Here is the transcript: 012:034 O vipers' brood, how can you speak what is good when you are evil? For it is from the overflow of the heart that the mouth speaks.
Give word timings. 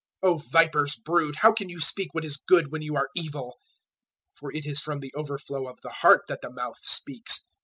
012:034 0.23 0.31
O 0.31 0.37
vipers' 0.49 0.95
brood, 0.95 1.35
how 1.35 1.53
can 1.53 1.69
you 1.69 1.79
speak 1.79 2.11
what 2.15 2.25
is 2.25 2.37
good 2.47 2.71
when 2.71 2.81
you 2.81 2.95
are 2.95 3.09
evil? 3.15 3.59
For 4.33 4.51
it 4.51 4.65
is 4.65 4.79
from 4.79 4.99
the 4.99 5.13
overflow 5.15 5.67
of 5.69 5.79
the 5.83 5.91
heart 5.91 6.23
that 6.27 6.41
the 6.41 6.49
mouth 6.49 6.79
speaks. 6.81 7.41